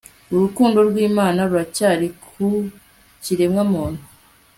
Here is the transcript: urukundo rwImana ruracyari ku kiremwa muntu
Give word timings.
urukundo 0.33 0.77
rwImana 0.87 1.39
ruracyari 1.49 2.07
ku 2.23 2.45
kiremwa 3.23 3.61
muntu 3.71 4.03